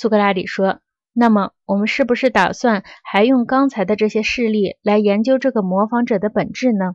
[0.00, 0.80] 苏格拉底说
[1.12, 6.94] ：“那么，我们是不是打算还用刚才的这些事例来研究这个模仿者的本质呢？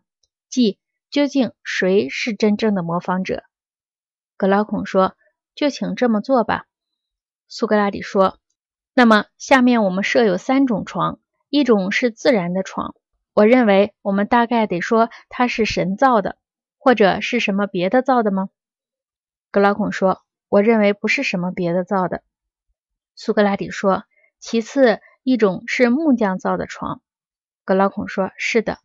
[0.50, 0.80] 即
[1.12, 3.44] 究竟谁是真正的模仿者？”
[4.38, 5.16] 格劳孔说
[5.54, 6.66] ：“就请这么做吧。”
[7.48, 8.40] 苏格拉底说
[8.96, 11.20] ：“那么，下面我们设有三种床，
[11.52, 12.96] 一种是自然的床。
[13.36, 16.40] 我认为我们大概得说它是神造的，
[16.80, 18.50] 或者是什么别的造的吗？”
[19.52, 22.24] 格劳孔说：“我认为不是什么别的造的。”
[23.16, 24.04] 苏格拉底说
[24.40, 27.02] ：“其次，一种是木匠造的床。”
[27.64, 28.78] 格劳孔说：“是的。”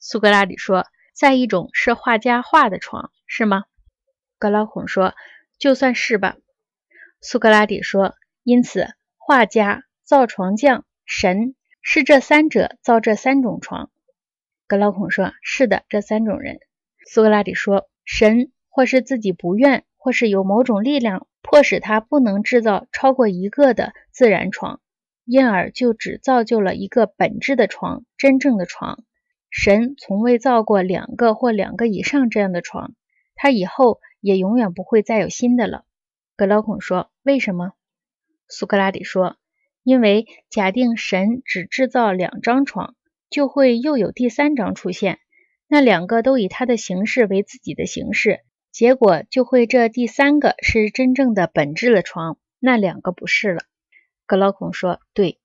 [0.00, 3.64] 苏格拉底说：“再一种是画家画的床，是吗？”
[4.38, 5.14] 格劳孔说
[5.58, 6.36] ：“就算是吧。”
[7.22, 13.90] 苏格拉底说：“因此，画家、造床匠、神是这三者造这三种床。”
[14.66, 16.58] 格劳孔说：“是的，这三种人。”
[17.06, 24.80] 苏格拉底说：“神或是自己不愿，或是有某种力量。”迫使他不能制造超过一个的自然床，
[25.24, 29.04] 因而就只造就了一个本质的床，真正的床。
[29.50, 32.94] 神从未造过两个或两个以上这样的床，
[33.34, 35.84] 他以后也永远不会再有新的了。
[36.36, 37.72] 格劳孔说：“为什么？”
[38.48, 39.36] 苏格拉底说
[39.82, 42.94] ：“因为假定神只制造两张床，
[43.28, 45.18] 就会又有第三张出现，
[45.66, 48.40] 那两个都以他的形式为自己的形式。”
[48.72, 53.64] 结果就会，这第三个是真正的本质的床，那两个不是了。
[54.26, 55.40] 格劳孔说：“对。”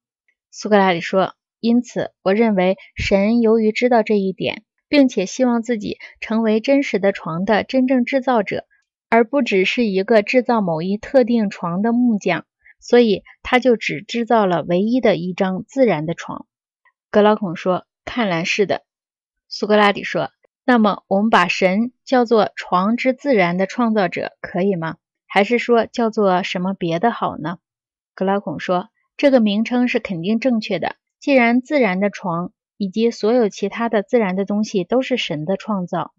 [0.52, 8.68] 苏格拉底说：“因此，我认为神由于知道这一点，并且希望自己成为真实的床的真正制造者，
[9.10, 12.46] 而不只是一个制造某一特定床的木匠，
[12.80, 16.46] 所以他就只制造了唯一的一张自然的床。”
[17.10, 18.84] 格劳孔说：“看来是的。”
[19.50, 20.30] 苏格拉底说。
[20.68, 24.98] 那么，我们把神叫做床之自然的创造者，可以吗？
[25.28, 27.60] 还是说叫做什么别的好呢？
[28.16, 30.96] 格拉孔说，这个名称是肯定正确的。
[31.20, 36.14] 既然自然的床以及所有其他的自然的东西都是神的创造，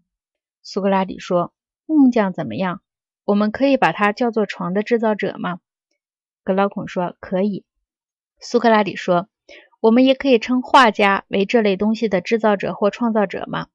[0.63, 1.53] 苏格拉底说，
[1.85, 2.81] 木匠怎么样？
[3.25, 5.59] 我们可以把它叫做床的制造者吗？
[6.45, 7.65] 格拉孔说，可以。
[8.39, 9.27] 苏格拉底说，
[9.81, 13.67] 我们也可以称画家为这类东西的制造者或创造者吗？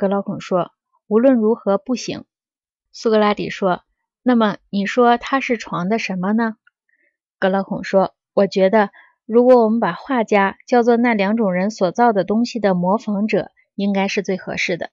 [0.00, 0.72] 格劳孔说
[1.08, 2.24] ：“无论如何不行。”
[2.90, 3.82] 苏格拉底说
[4.24, 6.56] ：“那么你说他是床的什么呢？”
[7.38, 8.88] 格劳孔说：“我觉得，
[9.26, 14.88] 如果我们把画家叫做那两种人所造的东西的模仿者，应该是最合适的。”